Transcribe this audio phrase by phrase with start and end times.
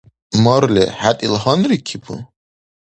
[0.43, 2.15] Марли, хӀед ил гьанрикибу?